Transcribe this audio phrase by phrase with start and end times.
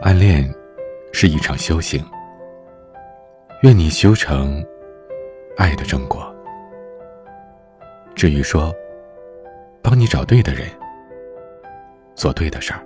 [0.00, 0.48] 暗恋
[1.12, 2.04] 是一场修行，
[3.62, 4.64] 愿你修成
[5.56, 6.32] 爱的正果。
[8.14, 8.72] 至于说，
[9.82, 10.68] 帮你找对的人，
[12.14, 12.80] 做对的事儿。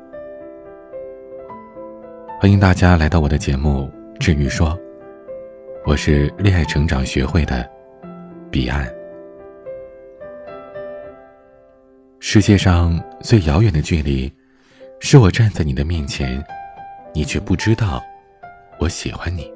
[2.40, 4.70] 欢迎大家来到我的节目《至于说》，
[5.84, 7.68] 我是恋爱成长学会的
[8.50, 8.90] 彼岸。
[12.20, 14.32] 世界上最遥远的距离，
[14.98, 16.42] 是我站在你的面前，
[17.14, 18.02] 你却不知道
[18.78, 19.52] 我喜欢你。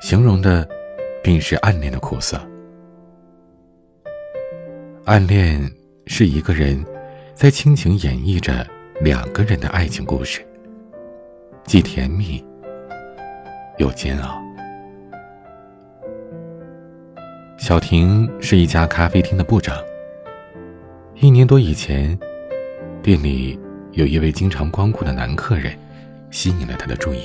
[0.00, 0.68] 形容的，
[1.22, 2.40] 便是暗恋的苦涩。
[5.04, 5.60] 暗恋
[6.06, 6.84] 是一个人
[7.34, 8.66] 在倾情演绎着
[9.00, 10.46] 两个人的爱情故事，
[11.64, 12.44] 既甜蜜
[13.78, 14.40] 又煎熬。
[17.58, 19.76] 小婷是一家咖啡厅的部长。
[21.16, 22.16] 一年多以前，
[23.02, 23.58] 店里
[23.92, 25.72] 有一位经常光顾的男客人，
[26.30, 27.20] 吸引了他的注意。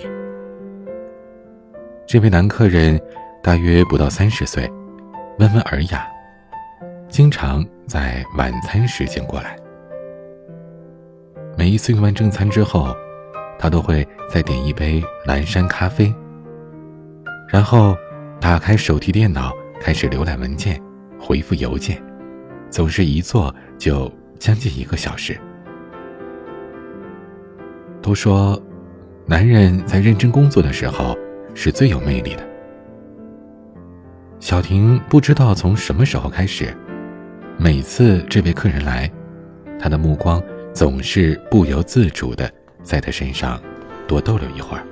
[2.06, 3.00] 这位男客人
[3.42, 4.70] 大约不到三十岁，
[5.40, 6.08] 温文尔雅，
[7.10, 9.56] 经常在晚餐时间过来。
[11.58, 12.96] 每一次用完正餐之后，
[13.60, 16.14] 他都会再点一杯蓝山咖啡，
[17.48, 17.96] 然后
[18.40, 20.82] 打开手提电脑，开始浏览文件，
[21.20, 22.02] 回复邮件，
[22.70, 23.54] 总是一坐。
[23.80, 25.38] 就将近一个小时。
[28.04, 28.62] 都说，
[29.26, 31.18] 男人在认真工作的时候
[31.56, 32.48] 是最有魅力的。
[34.40, 36.76] 小婷不知道从什么时候开始，
[37.58, 39.10] 每次这位客人来，
[39.80, 40.44] 她的目光
[40.74, 42.52] 总是不由自主的
[42.84, 43.60] 在他身上
[44.06, 44.84] 多逗留一会儿。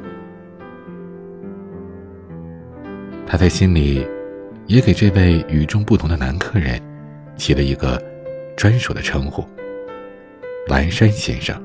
[3.27, 4.07] 他在心里
[4.65, 6.81] 也给这位与众不同的男客人
[7.35, 8.01] 起了一个。
[8.57, 9.43] 专属的称呼，
[10.67, 11.59] 蓝山先生。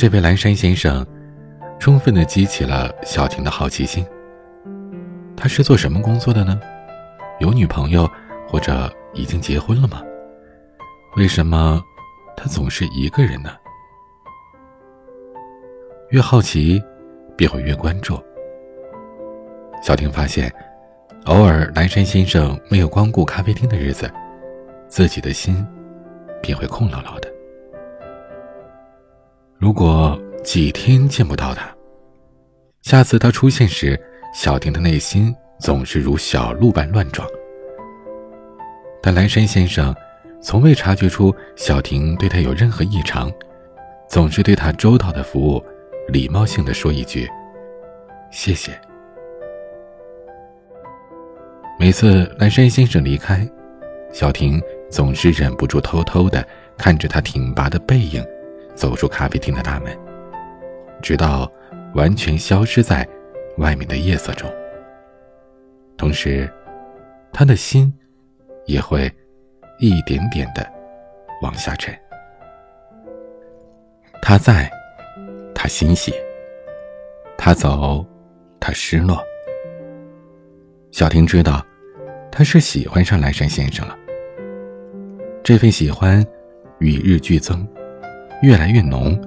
[0.00, 1.06] 这位蓝山先生，
[1.78, 4.02] 充分的激起了小婷的好奇心。
[5.36, 6.58] 他是做什么工作的呢？
[7.38, 8.10] 有女朋友
[8.48, 10.00] 或者已经结婚了吗？
[11.18, 11.78] 为什么
[12.34, 13.50] 他总是一个人呢？
[16.08, 16.82] 越好奇，
[17.36, 18.18] 便会越关注。
[19.82, 20.50] 小婷发现。
[21.26, 24.10] 偶尔，蓝山先生没有光顾咖啡厅的日子，
[24.88, 25.62] 自己的心
[26.40, 27.29] 便会空落落的。
[29.60, 31.70] 如果几天见不到他，
[32.80, 34.00] 下次他出现时，
[34.34, 37.28] 小婷的内心总是如小鹿般乱撞。
[39.02, 39.94] 但蓝山先生
[40.40, 43.30] 从未察觉出小婷对他有任何异常，
[44.08, 45.62] 总是对他周到的服务，
[46.08, 47.28] 礼貌性的说一句
[48.32, 48.72] ：“谢谢。”
[51.78, 53.46] 每次蓝山先生离开，
[54.10, 54.58] 小婷
[54.90, 56.42] 总是忍不住偷偷的
[56.78, 58.24] 看着他挺拔的背影，
[58.80, 59.94] 走出咖啡厅的大门，
[61.02, 61.46] 直到
[61.94, 63.06] 完全消失在
[63.58, 64.50] 外面的夜色中。
[65.98, 66.50] 同时，
[67.30, 67.92] 他的心
[68.64, 69.12] 也会
[69.80, 70.66] 一点点的
[71.42, 71.94] 往下沉。
[74.22, 74.70] 他在，
[75.54, 76.10] 他欣喜；
[77.36, 78.02] 他走，
[78.58, 79.22] 他失落。
[80.90, 81.62] 小婷知道。
[82.32, 83.98] 他是喜欢上蓝山先生了，
[85.42, 86.24] 这份喜欢
[86.78, 87.66] 与日俱增，
[88.42, 89.20] 越来越浓，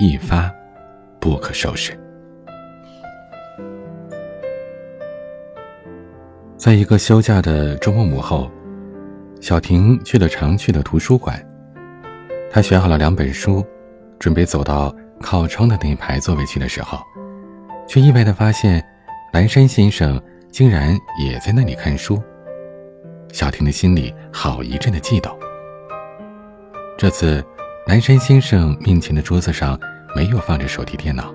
[0.00, 0.52] 一发
[1.20, 1.98] 不可收拾。
[6.56, 8.50] 在一个休假的周末午后，
[9.40, 11.40] 小婷去了常去的图书馆，
[12.50, 13.64] 她选好了两本书，
[14.18, 16.98] 准备走到靠窗的那一排座位去的时候，
[17.86, 18.84] 却意外的发现，
[19.32, 20.20] 蓝山先生
[20.50, 22.20] 竟然也在那里看书。
[23.32, 25.32] 小婷的心里好一阵的悸动。
[26.96, 27.44] 这次，
[27.88, 29.80] 南山先生面前的桌子上
[30.14, 31.34] 没有放着手提电脑，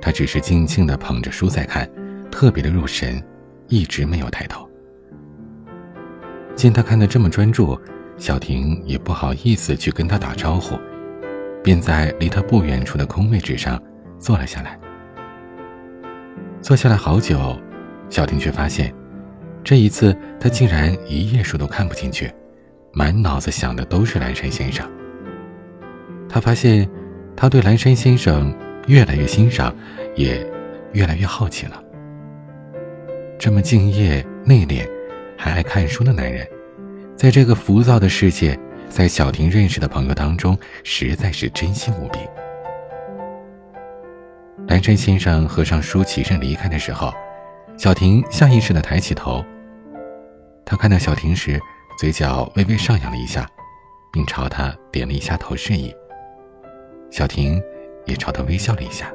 [0.00, 1.88] 他只是静静的捧着书在看，
[2.32, 3.22] 特别的入神，
[3.68, 4.68] 一直没有抬头。
[6.56, 7.80] 见他看得这么专注，
[8.16, 10.76] 小婷也不好意思去跟他打招呼，
[11.62, 13.80] 便在离他不远处的空位置上
[14.18, 14.76] 坐了下来。
[16.60, 17.56] 坐下来好久，
[18.10, 18.92] 小婷却发现。
[19.62, 22.32] 这一次，他竟然一页书都看不进去，
[22.92, 24.84] 满脑子想的都是蓝山先生。
[26.32, 26.88] 他发现，
[27.36, 28.56] 他对蓝山先生
[28.86, 29.74] 越来越欣赏，
[30.16, 30.44] 也
[30.92, 31.84] 越来越好奇了。
[33.38, 34.88] 这么敬业、内敛，
[35.36, 36.48] 还爱看书的男人，
[37.14, 38.58] 在这个浮躁的世界，
[38.88, 42.18] 在小婷认识的朋友当中，实在是真心无比。
[44.68, 47.12] 蓝山先生合上书，起身离开的时候。
[47.76, 49.44] 小婷下意识地抬起头，
[50.64, 51.60] 他看到小婷时，
[51.98, 53.46] 嘴角微微上扬了一下，
[54.12, 55.92] 并朝他点了一下头示意。
[57.12, 57.62] 小婷
[58.06, 59.12] 也朝他微笑了一下。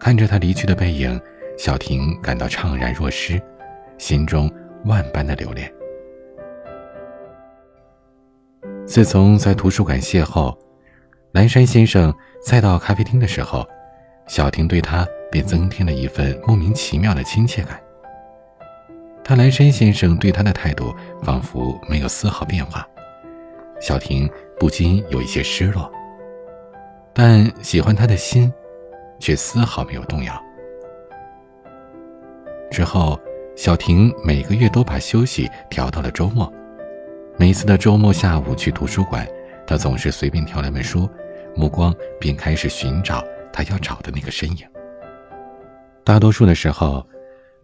[0.00, 1.20] 看着他离去的背影，
[1.58, 3.40] 小婷感到怅然若失，
[3.98, 4.50] 心中
[4.86, 5.70] 万般的留恋。
[8.86, 10.56] 自从在图书馆邂逅，
[11.32, 13.66] 蓝山先生再到咖啡厅的时候，
[14.26, 17.78] 小婷对他便增添了一份莫名其妙的亲切感。
[19.22, 22.86] 他蓝山先生对他的态度仿佛没有丝毫变化，
[23.84, 24.26] 小婷
[24.58, 25.92] 不禁有一些失落。
[27.12, 28.50] 但喜欢他的心，
[29.20, 30.42] 却丝毫没有动摇。
[32.70, 33.20] 之后，
[33.54, 36.50] 小婷每个月都把休息调到了周末。
[37.36, 39.28] 每次的周末下午去图书馆，
[39.66, 41.06] 他总是随便挑两本书，
[41.54, 43.22] 目光便开始寻找
[43.52, 44.66] 他要找的那个身影。
[46.02, 47.06] 大多数的时候，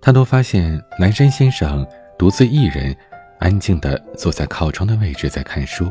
[0.03, 1.87] 他都发现南山先生
[2.19, 2.95] 独自一人，
[3.41, 5.91] 安静地坐在靠窗的位置在看书，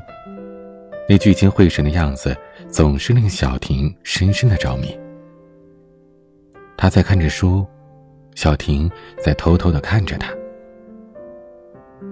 [1.09, 2.33] 那聚精会神的样子
[2.69, 4.97] 总是令小婷深深的着迷。
[6.77, 7.67] 他在看着书，
[8.35, 8.89] 小婷
[9.21, 10.31] 在偷偷地看着他。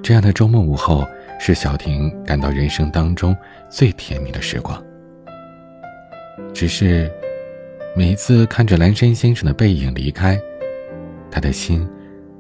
[0.04, 1.08] 这样的周末午后。
[1.40, 3.38] 是小婷感到人生当中
[3.70, 4.84] 最甜蜜的时光。
[6.52, 7.12] 只是，
[7.96, 10.36] 每一次看着蓝山先生的背影离开，
[11.30, 11.88] 他的心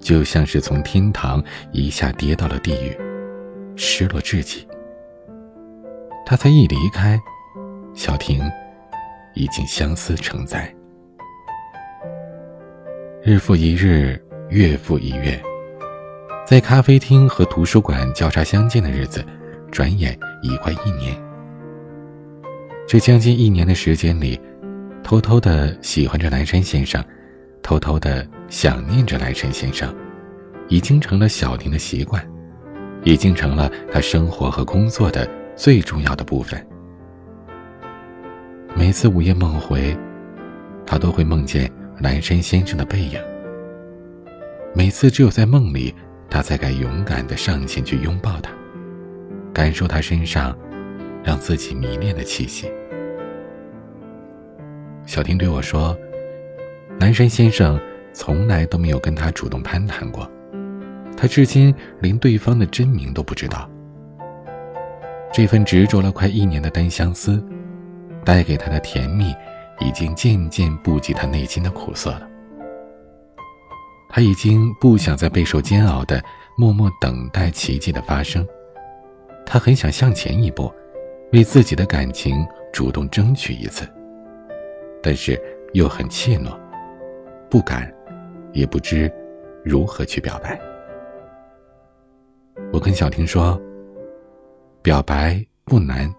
[0.07, 1.43] 就像是从天堂
[1.73, 2.97] 一下跌到了地狱，
[3.75, 4.65] 失落至极。
[6.25, 7.19] 他才一离开，
[7.93, 8.41] 小婷
[9.33, 10.73] 已经相思成灾。
[13.21, 14.17] 日复一日，
[14.47, 15.37] 月复一月。
[16.45, 19.21] 在咖啡厅和图书馆交叉相见的日子，
[19.69, 21.21] 转眼已快一年。
[22.87, 24.39] 这将近一年的时间里，
[25.03, 27.03] 偷偷的喜欢着南山先生，
[27.61, 29.93] 偷偷的想念着蓝山先生，
[30.67, 32.25] 已经成了小婷的习惯，
[33.03, 36.65] 已经成了他生活和工作的最重要的部分。
[38.75, 39.97] 每次午夜梦回，
[40.85, 43.19] 他都会梦见蓝山先生的背影。
[44.73, 45.93] 每次只有在梦里。
[46.29, 48.51] 他才敢勇敢地上前去拥抱他，
[49.53, 50.53] 感受他身上
[51.23, 52.69] 让自己迷恋的气息。
[55.05, 55.97] 小婷对我说
[56.99, 57.79] ：“南山先生
[58.17, 60.27] 从来都没有跟他主动攀谈过，
[61.15, 63.69] 他至今连对方的真名都不知道。
[65.31, 67.45] 这份执着了快一年的单相思，
[68.25, 69.35] 带给他的甜蜜，
[69.79, 72.27] 已经渐渐不及他内心的苦涩了。”
[74.09, 76.19] 他已经不想再备受煎熬的
[76.57, 78.43] 默默等待奇迹的发生，
[79.45, 80.73] 他很想向前一步，
[81.33, 82.43] 为自己的感情
[82.73, 83.87] 主动争取一次，
[85.03, 85.39] 但是
[85.73, 86.57] 又很怯懦，
[87.47, 87.93] 不敢，
[88.57, 89.11] 也不知
[89.63, 90.59] 如何去表白。
[92.73, 93.59] 我跟小婷说
[94.81, 96.13] ：“表白不难，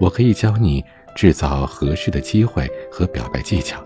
[0.00, 0.82] 我可以教你
[1.14, 3.84] 制造合适的机会和表白技巧，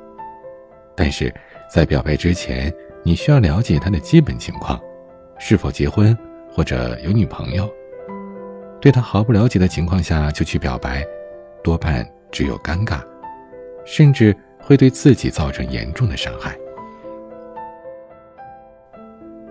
[0.97, 1.35] 但是
[1.69, 2.73] 在表白之前。”
[3.05, 4.79] 你需要了解他的基本情况，
[5.39, 6.15] 是否结婚
[6.51, 7.73] 或者有女朋友。
[8.83, 11.03] 对他毫不了解的情况下就去表白，
[11.63, 13.01] 多半只有尴尬，
[13.87, 16.59] 甚至会对自己造成严重的伤害。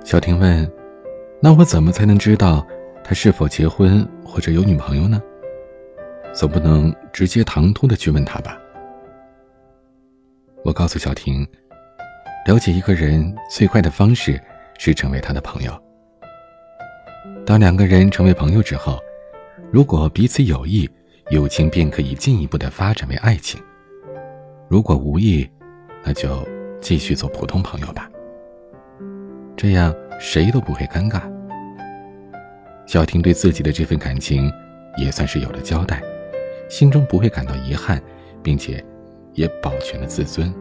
[0.07, 0.65] 小婷问
[1.43, 2.65] ：“那我怎么才能知道
[3.03, 5.21] 他是否结婚或者有女朋友呢？
[6.33, 8.57] 总不能直接唐突的去问他吧？”
[10.63, 11.45] 我告诉小婷。
[12.45, 14.41] 了解一个人最快的方式
[14.79, 15.77] 是成为他的朋友。
[17.45, 18.97] 当两个人成为朋友之后，
[19.69, 20.89] 如果彼此有意，
[21.31, 23.59] 友情便可以进一步的发展为爱情；
[24.69, 25.45] 如果无意，
[26.01, 26.47] 那就
[26.79, 28.09] 继续做普通朋友吧。
[29.57, 31.21] 这样谁都不会尴尬。
[32.85, 34.53] 小婷对自己的这份感情
[34.97, 35.99] 也算是有了交代，
[36.69, 37.99] 心中不会感到遗憾，
[38.43, 38.83] 并且
[39.33, 40.53] 也保全了自尊。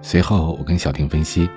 [0.00, 1.50] 随后，我跟小婷分析，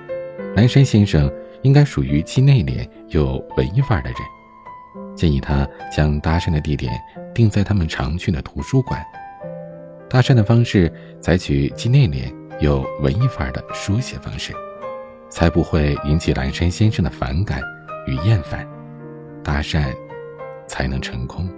[0.54, 4.18] 南山先生应该属于既内敛又文艺范儿的人，
[5.14, 6.92] 建议他将搭讪的地点
[7.32, 9.00] 定在他们常去的图书馆，
[10.10, 14.52] 搭讪的方式采取既内敛又文艺范儿的书写方式，
[15.28, 17.60] 才不会引起蓝山先生的反感
[18.06, 18.66] 与厌烦，
[19.42, 19.92] 搭讪
[20.66, 21.48] 才能成功。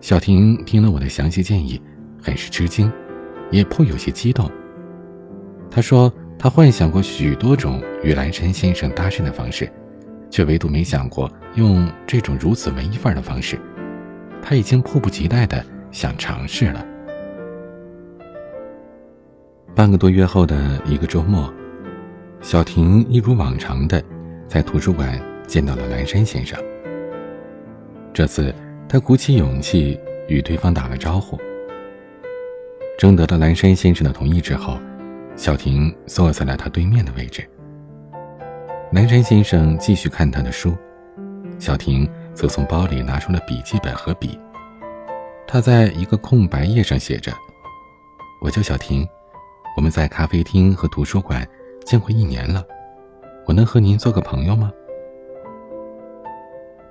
[0.00, 1.80] 小婷听了我的详细建议，
[2.22, 2.90] 很是吃惊，
[3.50, 4.50] 也颇有些激动。
[5.70, 9.70] 她说：“她幻想过许多种与蓝山先生搭讪的方式，
[10.30, 13.58] 却唯独没想过用这种如此文艺范儿的方式。
[14.42, 16.86] 他已经迫不及待的想尝试了。”
[19.76, 21.52] 半个多月后的一个周末，
[22.42, 24.02] 小婷一如往常的
[24.48, 26.58] 在图书馆见到了蓝山先生。
[28.14, 28.54] 这次
[28.88, 31.38] 他鼓起勇气与对方打了招呼。
[32.98, 34.78] 征得了蓝山先生的同意之后，
[35.36, 37.48] 小婷坐在了他对面的位置。
[38.92, 40.74] 蓝山先生继续看他的书，
[41.58, 44.38] 小婷则从包里拿出了笔记本和笔。
[45.46, 47.32] 他在一个空白页上写着
[48.42, 49.06] ：“我叫小婷，
[49.76, 51.46] 我们在咖啡厅和图书馆
[51.90, 52.64] 见过一年了，
[53.46, 54.70] 我能和您做个朋友吗？”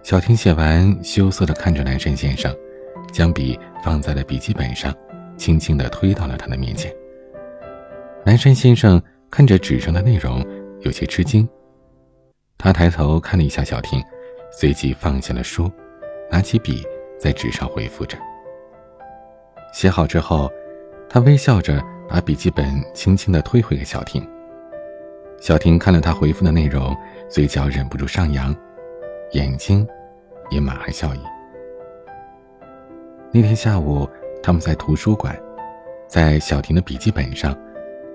[0.03, 2.53] 小婷写完，羞涩的看着南山先生，
[3.09, 4.93] 将笔放在了笔记本上。
[5.37, 6.93] 轻轻的推到了他的面前。
[8.25, 9.01] 南山先生
[9.31, 10.45] 看着纸上的内容，
[10.81, 11.47] 有些吃惊。
[12.57, 14.03] 他抬头看了一下小婷，
[14.51, 15.71] 随即放下了书，
[16.29, 16.85] 拿起笔
[17.17, 18.17] 在纸上回复着。
[19.71, 20.51] 写好之后，
[21.09, 24.29] 他微笑着把笔记本轻轻的推回给小婷。
[25.41, 26.95] 小婷看了他回复的内容，
[27.29, 28.55] 嘴角忍不住上扬，
[29.31, 29.87] 眼睛
[30.49, 31.19] 也满含笑意。
[33.31, 34.09] 那天下午。
[34.41, 35.37] 他们在图书馆，
[36.07, 37.53] 在小婷的笔记本上，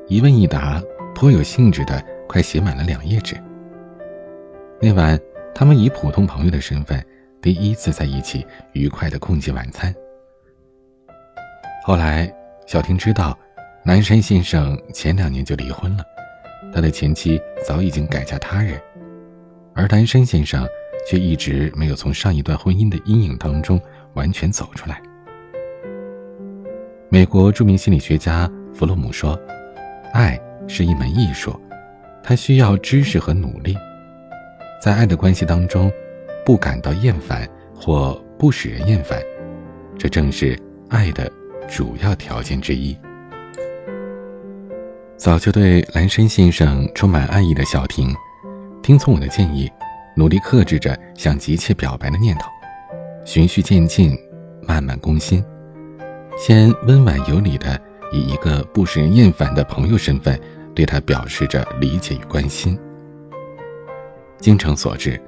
[0.09, 0.83] 一问一答，
[1.14, 3.37] 颇有兴致的，快写满了两页纸。
[4.81, 5.21] 那晚，
[5.54, 7.04] 他们以普通朋友的身份，
[7.43, 9.95] 第一次在一起愉快的共进晚餐。
[11.85, 12.35] 后来，
[12.66, 13.38] 小婷知道，
[13.85, 16.02] 南山先生前两年就离婚了，
[16.73, 18.80] 他的前妻早已经改嫁他人，
[19.75, 20.66] 而南山先生
[21.09, 23.80] 却一直没有从上一段婚姻的阴影当中
[24.14, 25.00] 完全走出来。
[27.09, 29.38] 美国著名心理学家弗洛姆说
[30.12, 31.61] ：“爱是一门艺术，
[32.25, 33.76] 它需要知识和努力。
[34.83, 35.92] 在爱的关系当中，
[36.44, 39.23] 不感到厌烦或不使人厌烦，
[39.97, 41.30] 这正是爱的
[41.68, 42.97] 主要条件之一。”
[45.16, 48.14] 早就对蓝山先生充满爱意的小婷，
[48.83, 49.71] 听从我的建议，
[50.16, 52.49] 努力克制着想急切表白的念头，
[53.25, 54.18] 循序渐进，
[54.66, 55.42] 慢慢攻心。
[56.37, 57.80] 先温婉有礼的
[58.12, 60.38] 以一个不使人厌烦的朋友身份，
[60.75, 62.76] 对他表示着理解与关心。
[64.40, 65.18] 精诚所至，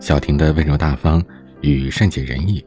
[0.00, 1.22] 小婷的温柔大方
[1.60, 2.64] 与善解人意，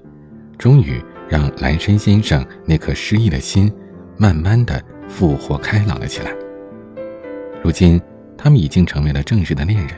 [0.58, 3.74] 终于让蓝山先生那颗失意的心，
[4.18, 6.32] 慢慢的复活开朗了起来。
[7.64, 8.02] 如今，
[8.38, 9.90] 他们已经成为了正式的恋人。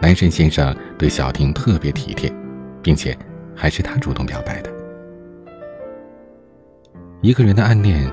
[0.00, 2.32] 男神先生对小婷特别体贴，
[2.82, 3.16] 并且
[3.54, 4.70] 还是他主动表白的。
[7.22, 8.10] 一个人的暗恋，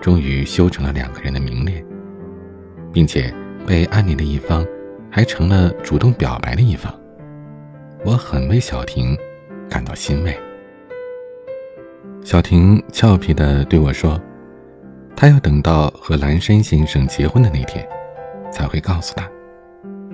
[0.00, 1.84] 终于修成了两个人的明恋，
[2.92, 3.32] 并且
[3.66, 4.66] 被暗恋的一方，
[5.10, 6.92] 还成了主动表白的一方。
[8.04, 9.16] 我很为小婷
[9.68, 10.38] 感到欣慰。
[12.24, 14.20] 小婷俏皮的对我说
[15.16, 17.88] ：“他要等到和蓝山先生结婚的那天，
[18.52, 19.26] 才会告诉他，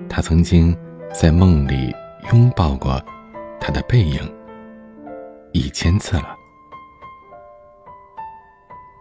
[0.09, 0.75] 他曾经
[1.13, 1.93] 在梦里
[2.33, 3.03] 拥抱过
[3.59, 4.21] 他的背影
[5.53, 6.37] 一千次了。”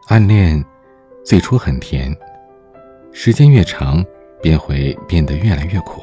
[0.10, 0.62] 暗恋
[1.24, 2.14] 最初很甜，
[3.12, 4.04] 时间越长，
[4.42, 6.02] 便会变得越来越苦。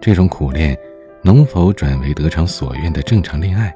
[0.00, 0.76] 这种苦恋
[1.22, 3.74] 能否转为得偿所愿的正常恋爱？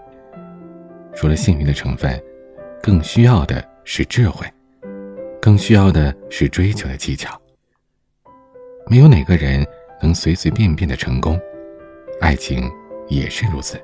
[1.14, 2.20] 除了幸运的成分，
[2.82, 4.44] 更需要的是智慧，
[5.42, 7.36] 更需要的是追求的技巧。
[8.86, 9.66] 没有哪个人
[10.00, 11.36] 能随随便便的成功，
[12.20, 12.70] 爱情
[13.08, 13.76] 也是如此。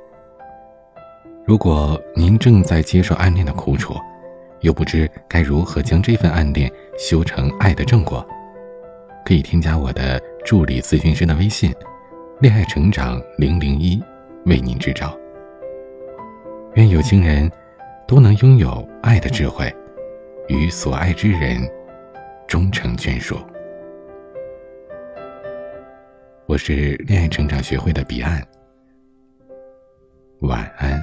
[1.44, 3.96] 如果您正在接受暗恋的苦楚，
[4.60, 8.24] 又不知该如何将这份暗恋修成爱的正果，
[9.24, 11.74] 可以添加我的助理咨询师的微信
[12.40, 14.00] “恋爱成长零零一”，
[14.46, 15.12] 为您支招。
[16.74, 17.50] 愿有情人
[18.06, 19.74] 都能拥有爱的智慧，
[20.48, 21.60] 与所爱之人
[22.46, 23.36] 终成眷属。
[26.46, 28.42] 我是恋爱成长学会的彼岸，
[30.40, 31.02] 晚安。